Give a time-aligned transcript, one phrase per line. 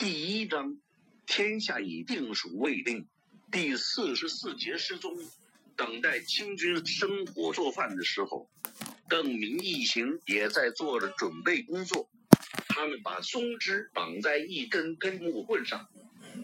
[0.00, 0.78] 第一章，
[1.26, 3.06] 天下已定属未定。
[3.52, 5.14] 第四十四节失踪。
[5.76, 8.48] 等待清军生火做饭的时候，
[9.10, 12.08] 邓明一行也在做着准备工作。
[12.68, 15.86] 他们把松枝绑在一根根木棍上，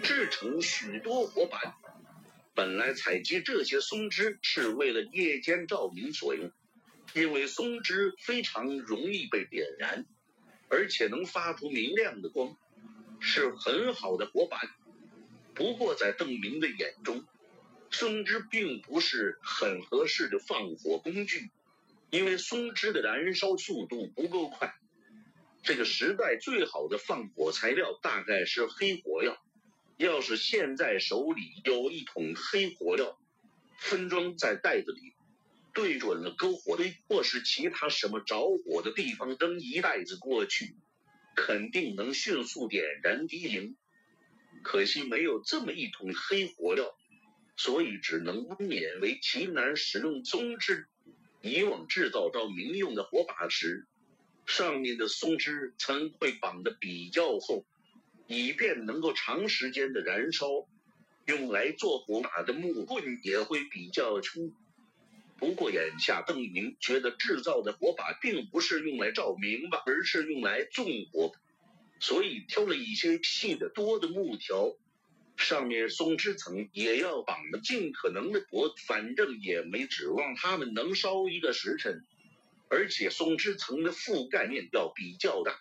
[0.03, 1.79] 制成许多火把。
[2.55, 6.53] 本来采集这些松枝是为了夜间照明所用，
[7.15, 10.05] 因为松枝非常容易被点燃，
[10.69, 12.55] 而且能发出明亮的光，
[13.27, 14.61] 是很好的火把。
[15.53, 17.25] 不过在邓明的眼中，
[17.91, 21.51] 松枝并不是很合适的放火工具，
[22.11, 24.75] 因为松枝的燃烧速度不够快。
[25.65, 29.37] 这个时代最好的放火材料大概是黑火药。
[29.97, 33.19] 要是现在手里有一桶黑火药，
[33.79, 35.15] 分装在袋子里，
[35.75, 40.77] 对准了篝火堆或是其他什么着火的地方，扔一袋子过去，
[41.37, 43.77] 肯定能迅速点燃敌营。
[44.65, 46.97] 可惜没有这么一桶黑火料。
[47.59, 50.89] 所以只能勉为其难使用松枝。
[51.41, 53.87] 以往制造照明用的火把时，
[54.45, 57.65] 上面的松枝层会绑得比较厚，
[58.27, 60.47] 以便能够长时间的燃烧。
[61.25, 64.53] 用来做火把的木棍也会比较粗。
[65.39, 71.33] 不过眼下邓明觉得制造的火把并不是用来照明吧，而是用来纵火，
[72.01, 74.75] 所以挑了一些细的多的木条。
[75.37, 82.03] 上面松枝层也要绑得尽可能的薄，反正也没指望它们能烧一个时辰。
[82.69, 85.61] 而且松枝层的覆盖面要比较大，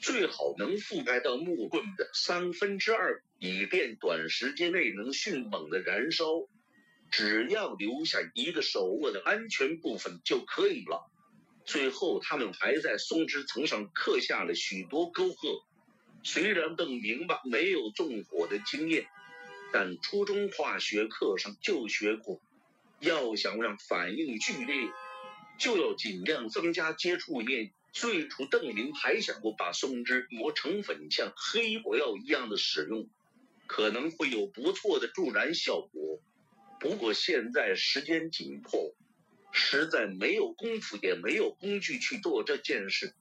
[0.00, 6.26] 最好能覆盖到木棍的三分之二，以便短时间内能迅猛的燃烧。
[7.16, 11.08] 只要留下一个手握的安全部分就可以了。
[11.64, 15.64] 最后，他们还在松枝层上刻下了许多沟壑。
[16.24, 19.06] 虽然邓明白没有纵火的经验，
[19.72, 22.40] 但初中化学课上就学过，
[22.98, 24.74] 要想让反应剧烈，
[25.56, 27.70] 就要尽量增加接触面。
[27.92, 33.08] 最初邓明还想过把松脂磨成粉，像黑火药一样的使用，
[33.68, 36.20] 可能会有不错的助燃效果。
[36.84, 38.94] 不过现在时间紧迫，
[39.52, 43.14] 实在没有功夫，也没有工具去做这件事。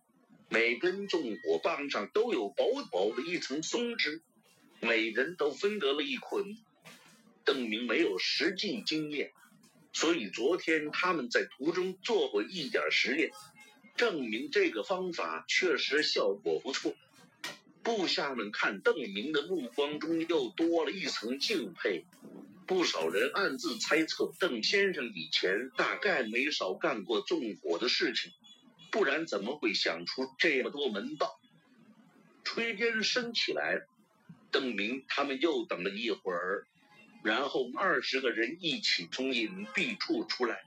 [0.49, 4.21] 每根纵火棒上都有薄薄的一层松脂，
[4.81, 6.57] 每人都分得了一捆。
[7.45, 9.31] 邓明没有实际经验，
[9.93, 13.31] 所以昨天他们在途中做过一点实验，
[13.95, 16.93] 证明这个方法确实效果不错。
[17.81, 22.03] 部下们看邓明的目光中又多了一层敬佩，
[22.65, 28.31] 不少人暗自猜测邓先生以前大概没少干过纵火的事情。
[28.91, 31.39] 不然怎么会想出这么多门道？
[32.45, 33.81] 炊烟升起来，
[34.51, 36.67] 邓明他们又等了一会儿，
[37.23, 40.61] 然后二十个人一起从隐蔽处出来，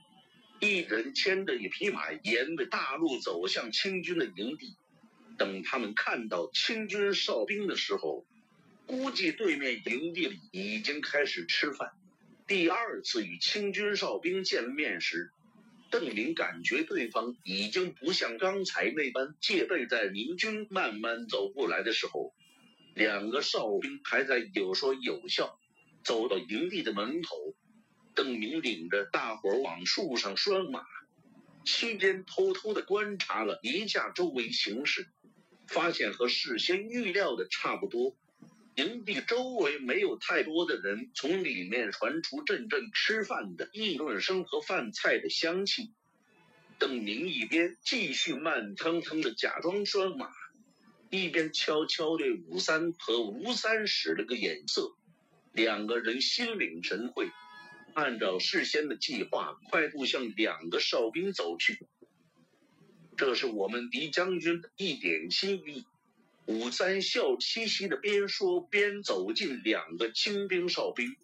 [0.59, 4.75] 一人牵着一匹马，沿着大路走向清军的营地。
[5.37, 8.25] 等他们看到清军哨兵的时候，
[8.87, 11.91] 估计对面营地里已经开始吃饭。
[12.47, 15.29] 第二次与清军哨兵见面时。
[15.89, 22.33] 邓明感觉对方已经不像刚才那般戒备，在明军慢慢走过来的时候，
[22.93, 25.57] 两个哨兵还在有说有笑，
[26.03, 27.55] 走到营地的门口。
[28.15, 30.83] 邓明领着大伙往树上拴马，
[31.63, 35.07] 期间偷偷的观察了一下周围形势，
[35.67, 38.17] 发现和事先预料的差不多。
[38.77, 45.91] 营地周围没有太多的人，从里面传出阵阵吃饭的议论声和饭菜的香气。
[46.77, 50.29] 邓明一边继续慢腾腾的假装拴马，
[51.09, 54.95] 一边悄悄对吴三和吴三使了个眼色。
[55.53, 57.31] 两个人心领神会，
[57.95, 61.79] 按照事先的计划，快步向两个哨兵走去。
[63.15, 65.87] 这是我们狄将军的一点心意。
[66.47, 71.17] 武三笑嘻嘻的边说边走近两个清兵哨兵，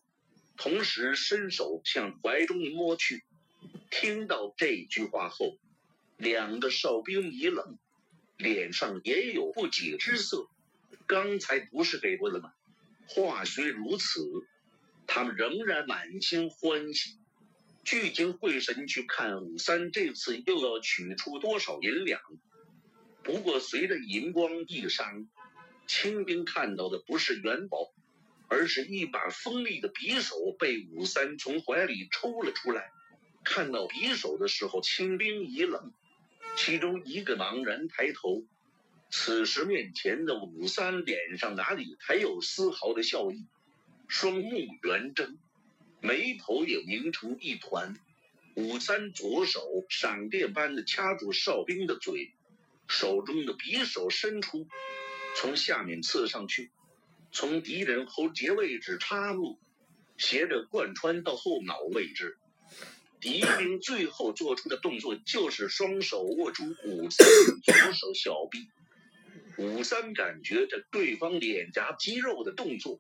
[0.58, 3.24] 同时伸手向怀中一摸去。
[3.90, 5.58] 听到这句话后，
[6.18, 7.78] 两个哨兵一愣，
[8.36, 10.50] 脸上也有不解之色。
[11.08, 12.54] 刚才不是给过了吗？
[13.08, 14.28] 话虽如此，
[15.08, 17.12] 他们仍然满心欢喜，
[17.86, 22.20] 聚精会神去看武三这次又要取出多少银两。
[23.24, 25.28] 不过，随着银光一闪，
[25.88, 27.94] 清兵看到的不是元宝，
[28.50, 32.92] 而是一把锋利的匕首被武三从怀里抽了出来。
[33.46, 35.94] 看到匕首的时候，清兵一愣，
[36.58, 38.44] 其中一个茫然抬头，
[39.10, 43.46] 此时面前的武三脸上哪里还有丝毫的笑意，
[44.08, 45.38] 双目圆睁，
[46.02, 47.96] 眉头也拧成一团。
[48.56, 52.32] 武三左手闪电般的掐住哨兵的嘴，
[52.94, 54.68] 手中的匕首伸出，
[55.36, 56.70] 从下面刺上去，
[57.32, 59.58] 从敌人喉结位置插入，
[60.16, 62.38] 斜着贯穿到后脑位置。
[63.20, 67.28] 敌兵最后做出的动作就是双手握住武三
[67.64, 68.70] 左手小臂。
[69.58, 73.00] 武三感觉着对方脸颊肌肉的动作，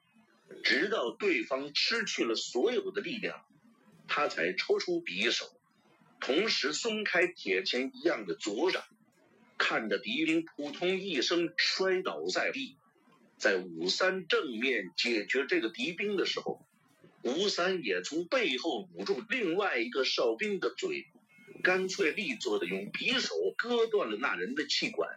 [0.64, 3.46] 直到对方失去了所有的力量，
[4.08, 5.46] 他才抽出匕首，
[6.20, 8.84] 同时松开铁钳一样的左掌。
[9.58, 12.78] 看着敌兵扑通一声摔倒在地，
[13.38, 16.66] 在武三正面解决这个敌兵的时候。
[17.24, 21.08] 吴三也从背后捂住另外一个哨兵的嘴，
[21.64, 25.10] 干脆利索的用匕首割断了那人的气管。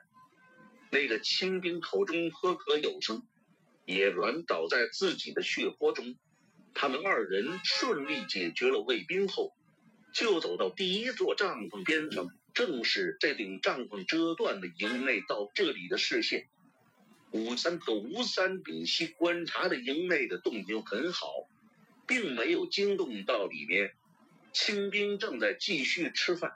[0.90, 3.26] 那个清兵口中呵呵有声，
[3.84, 6.14] 也软倒在自己的血泊中。
[6.74, 9.56] 他们二人顺利解决了卫兵后，
[10.14, 16.48] 就走到第一座帐篷边上，正是这顶帐篷遮断了营内到这里的视线。
[17.30, 21.28] 吴三和吴三屏息观察的营内的动静很好。
[22.08, 23.92] 并没有惊动到里面，
[24.52, 26.52] 清兵正在继续吃饭，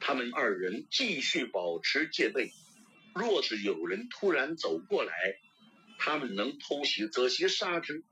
[0.00, 2.50] 他们二人继续保持戒备。
[3.14, 5.12] 若是有人突然走过来，
[5.98, 8.04] 他们能偷袭则袭杀之；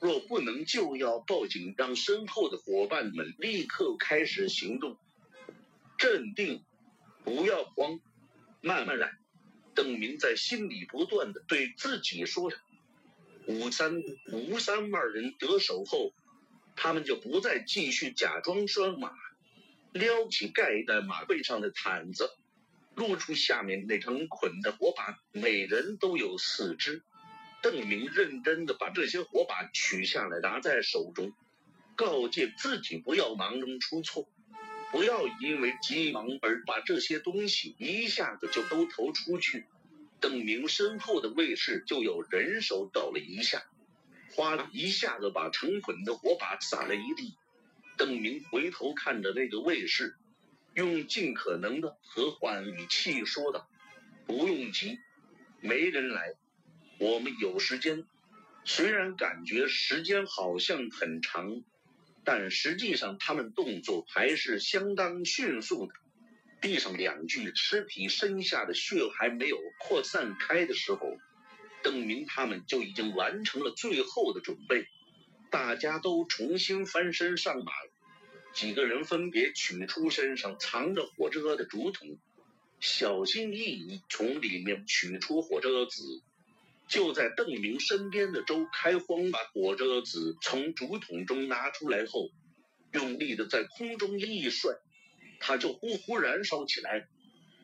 [0.00, 4.96] 若不能，就要报警，让身后的伙伴们立刻开始行动。
[6.00, 6.64] 镇定，
[7.24, 8.00] 不要慌，
[8.62, 9.18] 慢慢来。
[9.74, 12.56] 邓明在心里不断的对自己说着。
[13.46, 14.02] 吴三、
[14.32, 16.14] 吴三二人得手后，
[16.74, 19.12] 他们就不再继续假装拴马，
[19.92, 22.30] 撩起盖在马背上的毯子，
[22.94, 27.02] 露出下面那层捆的火把，每人都有四支。
[27.60, 31.34] 邓明认真的把这些火把取下来，拿在手中，
[31.94, 34.26] 告诫自己不要忙中出错，
[34.90, 39.64] 不要因为急忙而把这些东西一下子就都投出去。
[40.20, 43.62] 邓明身后的卫士就有人手抖了一下，
[44.34, 47.34] 哗一下子把成捆的火把撒了一地。
[47.96, 50.16] 邓明回头看着那个卫士，
[50.74, 53.68] 用尽可能的和缓语气说道
[54.26, 54.98] ：“不用急，
[55.60, 56.34] 没人来，
[56.98, 58.04] 我们有时间。
[58.64, 61.62] 虽然感觉时间好像很长，
[62.24, 65.92] 但实际上他们动作还是相当迅速的。”
[66.60, 71.16] 地上两具尸体身下的血还没有扩散开的时候，
[71.82, 74.84] 邓明他们就已经完成了最后的准备。
[75.50, 77.72] 大家都重新翻身上马，
[78.52, 82.18] 几个人分别取出身上藏着火车的竹筒，
[82.78, 86.22] 小心翼翼从里面取出火车子。
[86.90, 92.30] 就在邓明身边的周开荒把火车子从竹筒中拿出来后，
[92.92, 94.74] 用力的在空中一甩。
[95.38, 97.06] 他就呼呼燃烧起来。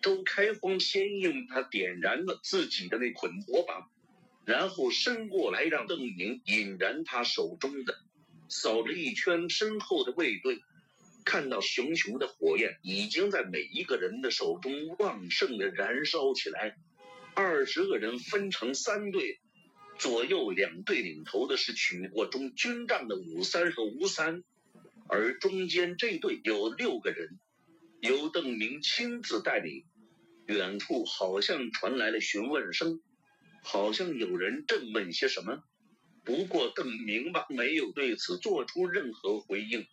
[0.00, 3.90] 周开荒先用它点燃了自己的那捆火把，
[4.44, 7.98] 然后伸过来让邓明引燃他手中的，
[8.48, 10.60] 扫了一圈身后的卫队，
[11.24, 16.76] 看到熊熊的火焰已经在每一个人的手中旺盛的燃烧起来。
[17.36, 19.40] 二十个人分成三队，
[19.98, 24.42] 左右两队领头的是取过中军帐的武三和吴三，
[25.06, 27.38] 而中间这队有六个人。
[28.00, 29.84] 由邓明亲自带领，
[30.46, 33.02] 远处好像传来了询问声，
[33.62, 35.62] 好像有人正问些什么。
[36.24, 39.86] 不过邓明吧没有对此做出任何回应，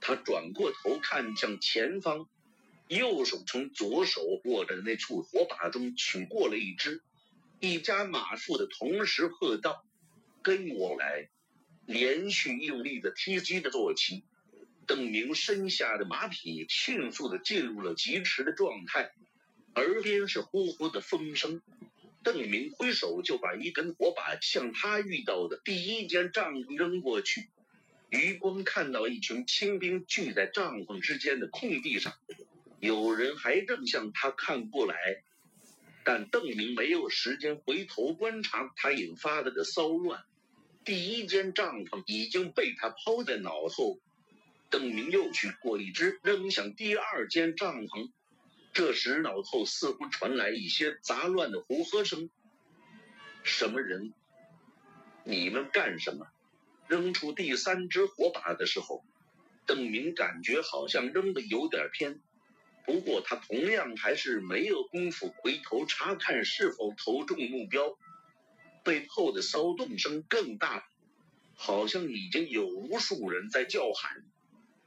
[0.00, 2.30] 他转过头看向前方，
[2.88, 7.02] 右手从左手握着的那簇火把中取过了一支，
[7.60, 9.84] 一家马腹的同时喝道
[10.42, 11.28] ：“跟我来！”
[11.86, 14.24] 连续用力的踢击着坐骑。
[14.86, 19.12] 邓明身下的马匹迅速的进入了疾驰的状态，
[19.74, 21.60] 耳边是呼呼的风声。
[22.22, 27.48] 邓明挥手就把一根火把向他遇到的第一间帐篷扔过去。
[28.08, 32.14] 余光看到一群清兵聚在帐篷之间的空地上，
[32.80, 35.22] 有人还正向他看过来，
[36.04, 40.24] 但邓明没有时间回头观察他引发的的骚乱。
[40.84, 43.98] 第一间帐篷已经被他抛在脑后。
[44.70, 48.10] 邓明又去过一支，扔向第二间帐篷。
[48.72, 52.28] 这时，脑后似乎传来一些杂乱的呼喝声。
[53.42, 54.12] 什么人？
[55.24, 56.26] 你们干什么？
[56.86, 59.04] 扔出第三支火把的时候，
[59.66, 62.20] 邓明感觉好像扔的有点偏，
[62.88, 67.98] 不过他同样还是没有功夫回头查看是否投中目标。
[68.82, 70.88] 背后的骚动声更大，
[71.54, 74.24] 好像已经有无数人在叫喊。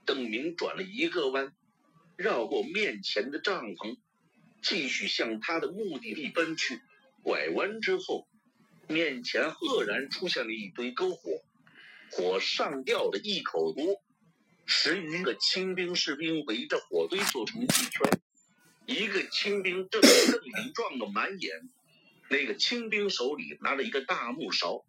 [0.03, 1.53] 邓明转了一个弯，
[2.17, 3.99] 绕过面前的帐篷，
[4.63, 6.81] 继续向他的目的地奔去。
[7.21, 8.27] 拐弯之后，
[8.87, 11.43] 面前赫然出现了一堆篝火，
[12.09, 14.01] 火上吊了一口锅。
[14.73, 18.21] 十余个清兵士兵围着火堆做成一圈，
[18.85, 21.69] 一个清兵正邓明撞个满眼。
[22.29, 24.85] 那个清兵手里拿着一个大木勺，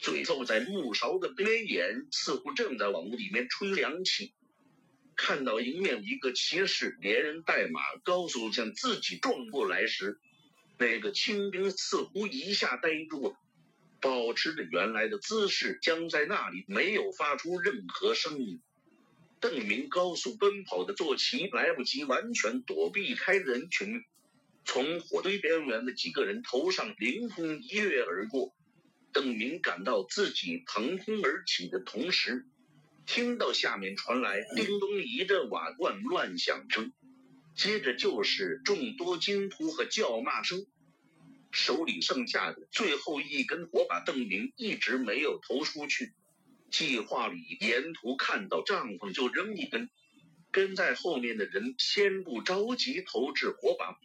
[0.00, 4.34] 嘴凑在木勺的边沿，似乎正在往里面吹凉气。
[5.14, 10.18] 看到迎面一个骑士连人带马高速向自己撞过来时，
[10.78, 13.36] 那个清兵似乎一下呆住了，
[14.00, 18.60] 保持着原来的姿势，僵在那里，没有发出任何声音。
[19.42, 24.04] 邓明高速奔跑的坐骑来不及完全躲避开人群。
[24.64, 28.54] 从火堆边缘的几个人头上凌空一跃而过，
[29.12, 32.46] 邓明感到自己腾空而起的同时，
[33.04, 36.92] 听到下面传来叮咚一阵瓦罐乱响声，
[37.56, 40.64] 接着就是众多惊呼和叫骂声。
[41.50, 46.12] 手里剩下的最后一根火把，邓明一直没有投出去。
[46.72, 49.90] 计划里沿途看到帐篷就扔一根，
[50.50, 54.00] 跟在后面的人先不着急投掷火把。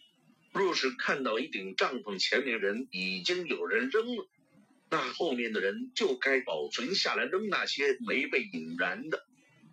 [0.52, 4.28] 若是看到一顶帐篷前面人已经有人扔了，
[4.90, 9.26] 那后面的人就该保存下来扔那些没被引燃的。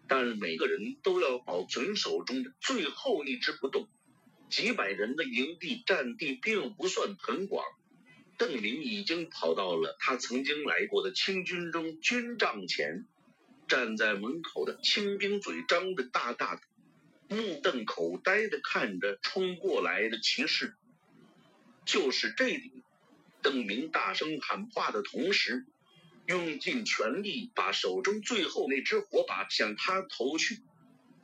[0.07, 3.89] 但每个人都要保存手中的最后一支不动。
[4.51, 7.65] 几百人的营地占地并不算很广，
[8.47, 13.07] 邓明已经跑到了他曾经来过的清军中军帐前，
[13.69, 16.61] 站在门口的清兵嘴张得大大的。
[17.35, 20.75] 目瞪口呆地看着冲过来的骑士，
[21.87, 22.71] 就是这里。
[23.41, 25.65] 邓明大声喊话的同时，
[26.27, 30.61] 用尽全力把手中最后那只火把向他投去。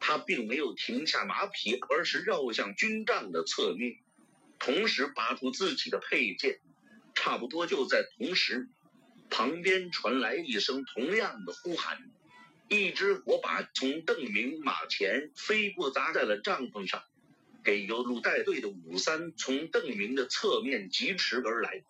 [0.00, 3.98] 他并没有停下马匹，而是绕向军帐的侧面，
[4.58, 6.60] 同时拔出自己的佩剑。
[7.22, 8.66] 差不多就在同时，
[9.28, 12.10] 旁边传来一声同样的呼喊。
[12.66, 17.02] 一只火把从邓明马前飞过，砸在了帐篷上。
[17.62, 21.82] 给油路带队的武三从邓明的侧面疾驰而来。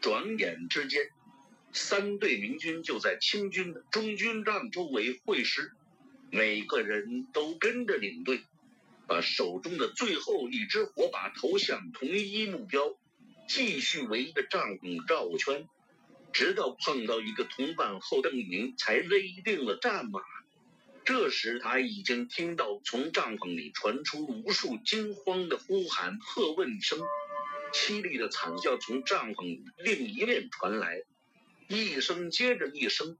[0.00, 1.10] 转眼之间，
[1.72, 5.72] 三队明军就在清军的中军帐周围会师，
[6.30, 8.44] 每个人都跟着领队，
[9.08, 12.96] 把手中的最后一支火把投向同一目标，
[13.46, 15.68] 继续围着帐篷绕圈。
[16.32, 20.20] 直到碰到一个同伴后，邓明才勒定了战马。
[21.04, 26.98] 这时他已经听到从帐篷里传出无数惊慌的呼喊、喝问声，
[27.72, 31.02] 凄厉的惨叫从帐篷另一面传来，
[31.68, 33.16] 一声接着一声。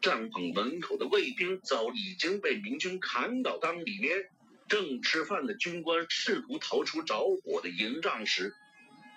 [0.00, 4.30] 帐篷门口的卫兵早已经被明军砍倒，当里面
[4.68, 8.54] 正吃饭的军官试图逃出着火的营帐时。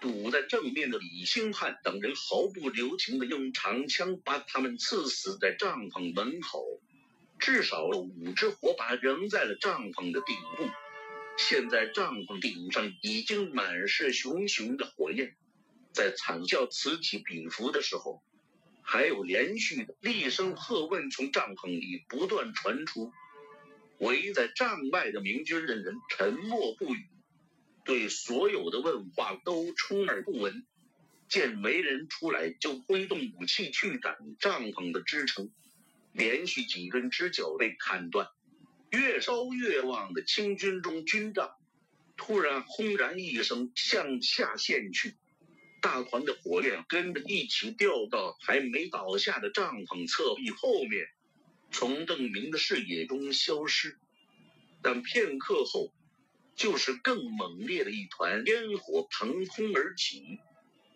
[0.01, 6.63] 堵在正面的李兴汉等人毫不留情地用长枪把他们刺死在帐篷门口，
[7.37, 10.69] 至少有五只火把扔在了帐篷的顶部。
[11.37, 15.35] 现在帐篷顶上已经满是熊熊的火焰，
[15.93, 18.21] 在惨叫此起彼伏的时候，
[18.81, 23.11] 还有连续的厉声喝问从帐篷里不断传出。
[23.99, 27.05] 围在帐外的明军人人沉默不语。
[27.89, 30.63] 对所有的问话都充耳不闻，
[31.27, 35.49] 见没人出来，就挥动武器去斩帐篷的支撑。
[36.13, 38.27] 连续几根支脚被砍断，
[38.91, 41.49] 越烧越旺的清军中军帐，
[42.15, 45.15] 突然轰然一声向下陷去，
[45.81, 51.07] 大团的火焰跟着一起掉到还没倒下的帐篷侧壁后面，
[51.71, 53.97] 从邓明的视野中消失。
[54.83, 55.91] 但片刻后。
[56.59, 60.39] 就是更猛烈的一团烟火腾空而起，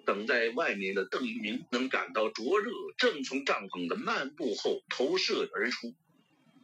[0.05, 5.96] 等在外面的邓明能感到灼热正从帐篷的漫步后投射而出，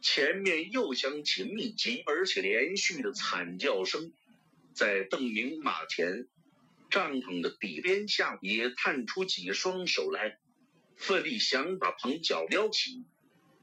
[0.02, 4.12] 前面又响起密集而且连续的惨叫声，
[4.74, 6.28] 在邓明马前，
[6.90, 10.38] 帐篷的底边下也探出几双手来，
[10.98, 13.06] 奋力想把棚脚撩起。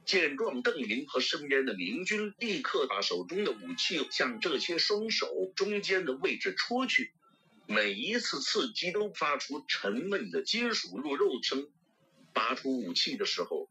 [0.07, 7.11] 见状，邓明和身边的明军立刻把手中的武器向这些双手中间的位置戳去，
[7.67, 11.67] 每一次刺击都发出沉闷的金属入肉声。
[12.33, 13.69] 拔出武器的时候，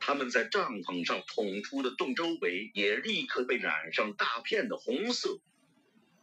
[0.00, 5.40] 他们在帐篷上捅出的洞周围也立刻被染上大片的红色。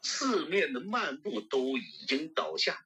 [0.03, 2.85] 四面的漫步都已经倒下，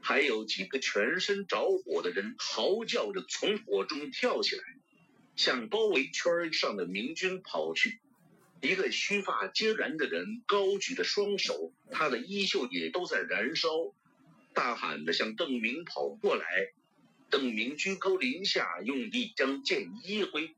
[0.00, 4.62] 还有几个全身着火的人嚎叫着从火中跳起来，
[5.36, 7.98] 向包围圈上的明军跑去。
[8.60, 13.68] 一个须发皆然的人高举着双手，他的衣袖也都在燃烧，
[14.54, 16.72] 大喊着向邓明跑过来。
[17.28, 20.54] 邓明居高临下，用力将剑一挥，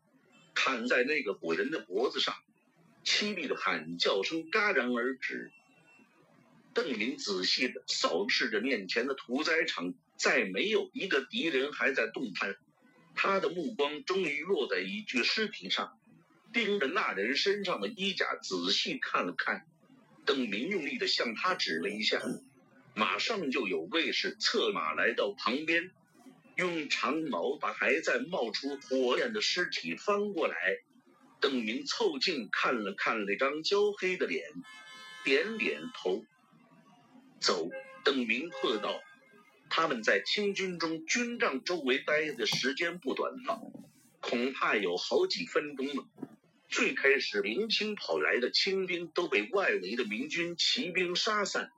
[0.54, 2.34] 砍在那个古人的脖子上，
[3.04, 5.50] 凄厉的喊叫声戛然而止。
[6.74, 12.56] 邓明仔细的扫视着面前的屠宰场，再没有一个敌人还在动弹。
[13.16, 15.98] 他的目光终于落在一具尸体上。
[16.52, 19.66] 盯着那人身上的衣甲仔细看了看，
[20.24, 22.22] 邓明用力的向他指了一下，
[22.94, 25.90] 马上就有卫士策马来到旁边，
[26.56, 30.56] 用长矛把还在冒出火焰的尸体翻过来。
[31.40, 34.42] 邓明凑近看了看那张焦黑的脸，
[35.22, 36.24] 点点头。
[37.38, 37.68] 走，
[38.02, 38.98] 邓明喝道
[39.68, 43.60] ：“他们在清军中军帐周围待的时间不短了，
[44.20, 46.06] 恐怕有好几分钟了。”
[46.68, 51.70] 最开始，明清跑来的清兵都被外围的明军骑兵杀散，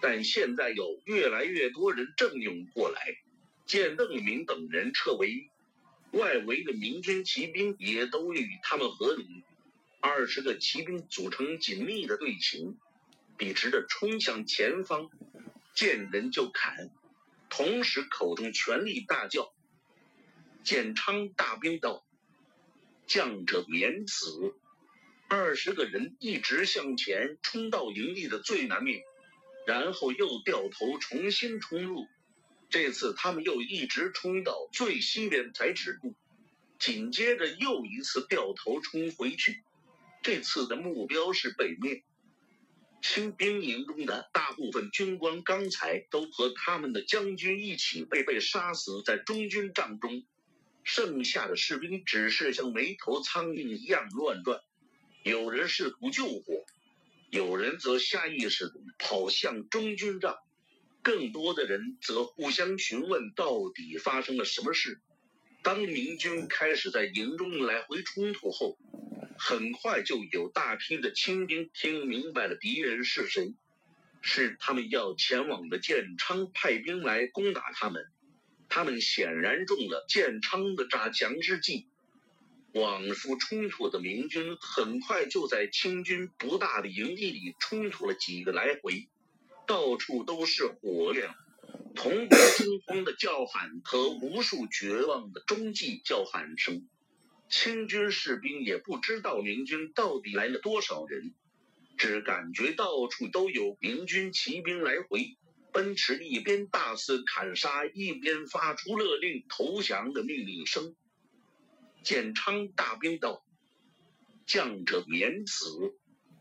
[0.00, 2.98] 但现在有越来越多人正涌过来。
[3.66, 5.50] 见邓明等人撤围，
[6.12, 9.24] 外围的明军骑兵也都与他们合拢。
[10.00, 12.78] 二十个骑兵组成紧密的队形，
[13.36, 15.10] 笔直的冲向前方，
[15.74, 16.90] 见人就砍，
[17.54, 19.52] 同时口中全力大叫
[20.64, 22.02] ：“建昌大兵到！”
[23.06, 24.54] 将者免死。
[25.28, 29.02] 二十个人一直向前冲到营地的最南面，
[29.66, 32.06] 然后又掉头重新冲入。
[32.70, 36.14] 这次他们又一直冲到最西边才止步，
[36.78, 39.62] 紧接着又一次掉头冲回去。
[40.22, 42.02] 这次的目标是北面。
[43.02, 50.24] 清兵营中的大部分军官刚才都和他们的将军一起被被杀死在中军帐中。
[50.84, 54.60] 剩下的士兵只是像没头苍蝇一样乱转，
[55.22, 56.64] 有人试图救火，
[57.30, 60.38] 有人则下意识地跑向中军帐，
[61.02, 65.00] 更多的人则互相询问到底发生了什么事。
[65.62, 68.76] 当明军开始在营中来回冲突后，
[69.44, 73.56] 很快就有大批的清兵听明白了敌人是谁，
[74.20, 78.06] 是他们要前往的建昌派兵来攻打他们。
[78.68, 81.88] 他们显然中了建昌的诈降之计。
[82.72, 89.08] 往复冲突的明军很快就在清军不大的营地里冲突了几个来回，
[89.66, 91.34] 到处都是火亮、
[91.96, 96.86] 同伴惊慌的叫喊和无数绝望的中继叫喊声。
[97.52, 101.34] 清军士兵也不知道明军到底来了多少人，
[101.98, 105.36] 只感觉到处都有明军骑兵来回。
[105.70, 110.96] 奔驰一边大肆砍杀，一边发出勒令投降的命令声。
[112.02, 113.44] 建昌大兵到，
[114.46, 115.68] 将者免死。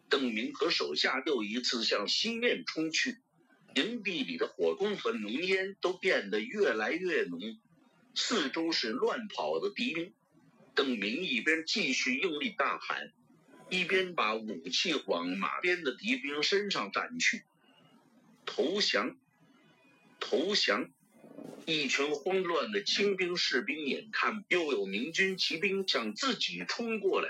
[0.08, 3.18] 邓明和手下又一次向西面冲去，
[3.76, 7.42] 营地里的火光和浓烟都变得越来越浓，
[8.16, 10.14] 四周是乱跑的敌兵。
[10.74, 13.12] 邓明一边继续用力大喊，
[13.70, 17.44] 一边把武器往马边的敌兵身上斩去。
[18.46, 19.18] 投降！
[20.20, 20.90] 投降！
[21.66, 27.30] 一群慌乱的清兵士兵眼看又有明军骑兵向自己冲过来，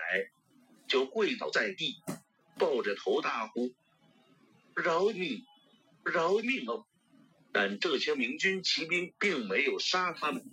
[0.88, 1.97] 就跪倒在地，
[2.58, 3.73] 抱着头大呼
[4.75, 5.45] ：“饶命！
[6.04, 6.86] 饶命哦！”
[7.54, 10.43] 但这些明军骑兵并没有杀他们，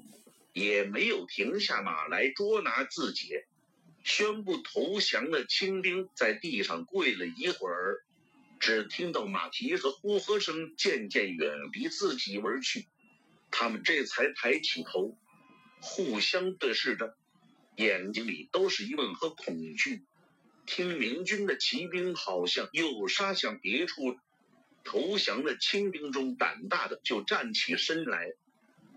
[0.59, 3.31] 也没有停下马来捉拿自己。
[4.05, 8.03] 宣布投降的清兵在地上跪了一会儿。
[8.61, 12.89] 只听到马蹄和呼喝声渐渐远离自己而去，
[13.53, 15.17] 他们这才抬起头，
[15.81, 17.17] 互相对视着，
[17.77, 20.03] 眼睛里都是疑问和恐惧。
[20.67, 24.19] 听明军的骑兵好像又杀向别处，
[24.83, 28.33] 投降的清兵中胆大的就站起身来，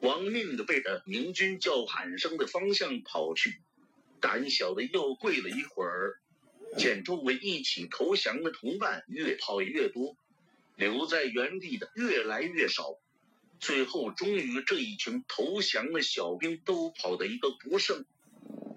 [0.01, 3.61] 亡命的背着明军叫喊声的方向跑去，
[4.19, 6.17] 胆小的又跪了一会儿。
[6.77, 10.15] 见周围一起投降的同伴越跑越多，
[10.77, 12.97] 留在原地的越来越少，
[13.59, 18.05] 最后终于这一群投降的小兵都跑得一个不剩。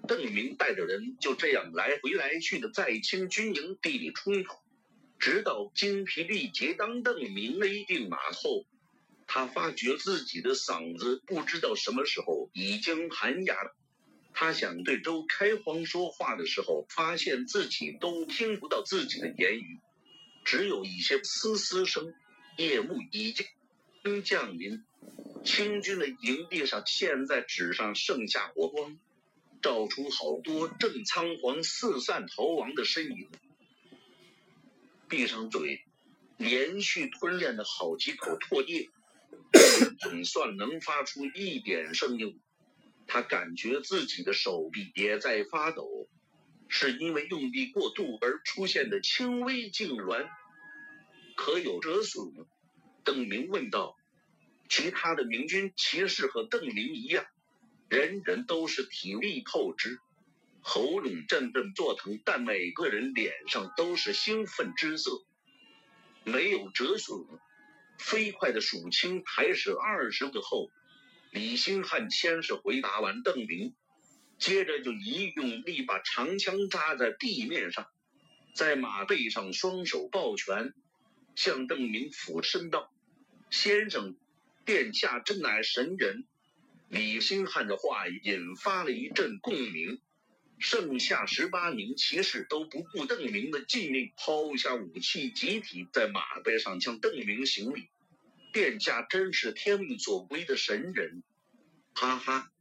[0.07, 4.53] 邓明带着人就这样来回来去的在清军营地里冲突，
[5.17, 6.73] 直到精疲力竭。
[6.73, 8.65] 当邓明勒定马后，
[9.27, 13.75] 他发觉自己的嗓子不知道什么时候已经喊哑了。
[14.33, 19.79] 他想对周开荒说话的时候，发现自己都听不到自己的言语。
[20.43, 22.13] 只有一些嘶嘶声。
[22.57, 24.85] 夜幕已经降临，
[25.43, 28.97] 清军的营地上现在只剩剩下火光，
[29.61, 33.27] 照出好多正仓皇四散逃亡的身影。
[35.09, 35.83] 闭上嘴，
[36.37, 38.89] 连续吞咽了好几口唾液，
[39.99, 42.39] 总算能发出一点声音。
[43.07, 46.09] 他感觉自己的手臂也在发抖，
[46.67, 50.27] 是因为用力过度而出现的轻微痉挛。
[51.35, 52.47] 可有折损？
[53.03, 53.95] 邓明问道。
[54.67, 57.23] 其他的明军骑士和邓明一样，
[57.87, 59.99] 人人都是体力透支，
[60.61, 65.23] 喉咙阵阵作疼，但每个人脸上都是兴奋之色。
[66.23, 67.19] 没有折损。
[67.97, 70.69] 飞快的数清还是二十个后，
[71.31, 73.73] 李兴汉先是回答完邓明，
[74.37, 77.87] 接着就一用力把长枪扎在地面上，
[78.53, 80.73] 在马背上双手抱拳。
[81.35, 82.89] 向邓明俯身道
[83.51, 84.15] ：“先生，
[84.63, 86.23] 殿下真乃神人。”
[86.87, 89.99] 李兴汉的话引发了一阵共鸣。
[90.65, 97.87] 剩下十八名骑士都不顾邓明的禁令，抛下武器，集体在马背上向邓明行礼。
[98.51, 101.21] 殿下真是天命所归的神人！
[101.93, 102.51] 哈哈，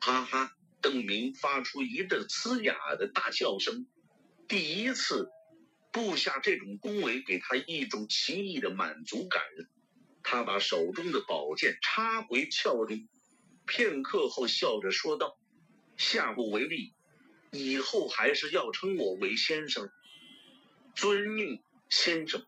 [0.00, 0.56] 哈哈！
[0.80, 3.86] 邓明发出一阵嘶哑的大笑声。
[4.48, 5.28] 第一次。
[5.92, 9.42] 部下这种恭维给他一种奇异的满足感，
[10.22, 13.08] 他把手中的宝剑插回鞘中，
[13.66, 15.36] 片刻后笑着说道
[15.98, 16.94] ：“下不为例，
[17.50, 19.90] 以后还是要称我为先生。”
[20.94, 22.44] 遵命，先生。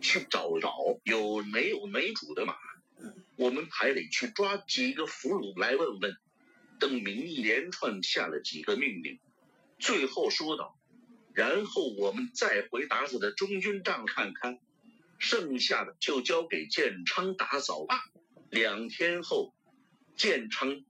[0.00, 2.54] 去找找有没有没主的马，
[3.36, 6.16] 我们还得去抓几个俘虏来问问。
[6.78, 9.18] 邓明一连串下了几个命令，
[9.78, 10.76] 最后说道。
[11.32, 14.58] 然后我们再回达子的中军帐看看，
[15.18, 18.04] 剩下的就交给建昌打扫吧。
[18.50, 19.54] 两天后，
[20.16, 20.84] 建昌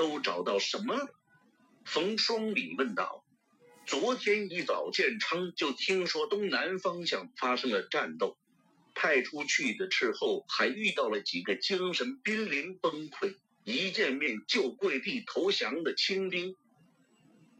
[0.00, 0.96] 都找到什么？
[1.84, 3.22] 冯双礼问道。
[3.84, 8.38] 昨天一早，建昌就听说东南方向发生了战斗，
[8.94, 16.56] 派出去的斥候还遇到了几个精神濒临崩溃、一见面就跪地投降的清兵。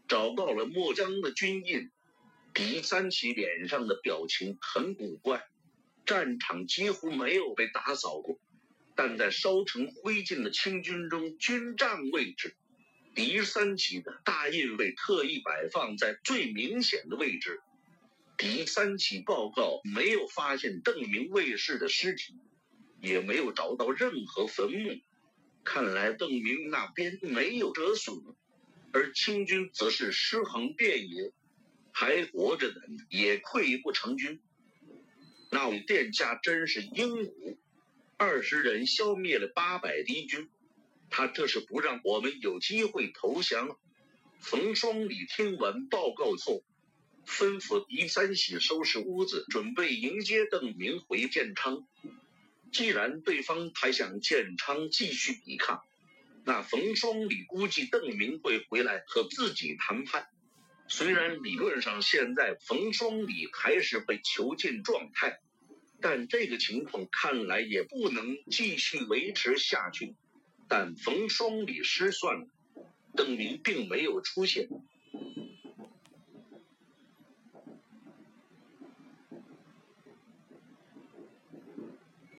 [0.09, 1.90] 找到了墨江的军印，
[2.55, 5.46] 狄三奇脸上的表情很古怪。
[6.07, 8.38] 战场几乎没有被打扫过，
[9.02, 12.54] 但在烧成灰烬的清军中，军帐位置，
[13.14, 17.62] 敌三奇的大印被特意摆放在最明显的位置。
[18.36, 22.34] 敌三奇报告没有发现邓明卫士的尸体，
[23.00, 25.00] 也没有找到任何坟墓，
[25.64, 28.18] 看来邓明那边没有折损。
[28.92, 31.32] 而清军则是尸横遍野，
[31.90, 34.42] 还活着的也溃不成军。
[35.50, 37.58] 那位殿下真是英武，
[38.22, 40.50] 二十人消灭了八百敌军，
[41.09, 43.78] 他这是不让我们有机会投降。
[44.40, 46.62] 冯双礼听完报告后，
[47.26, 51.87] 吩咐狄三喜收拾屋子，准备迎接邓明回建昌。
[52.70, 55.80] 既然对方还想建昌继续抵抗。
[56.44, 60.28] 那冯双礼估计邓明会回来和自己谈判。
[60.88, 65.40] 虽然理论上现在冯双礼还是被囚禁状态，
[66.00, 70.14] 但这个情况看来也不能继续维持下去。
[70.68, 72.46] 但冯双礼失算了，
[73.16, 74.68] 邓明并没有出现。